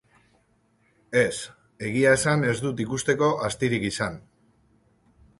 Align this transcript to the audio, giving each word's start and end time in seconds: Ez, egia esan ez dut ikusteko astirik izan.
Ez, 1.19 1.33
egia 1.89 2.13
esan 2.19 2.45
ez 2.47 2.55
dut 2.63 2.81
ikusteko 2.85 3.29
astirik 3.49 3.85
izan. 3.91 4.17